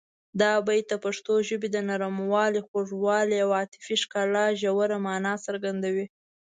[0.41, 6.05] دا بیت د پښتو ژبې د نرموالي، خوږوالي او عاطفي ښکلا ژوره مانا څرګندوي.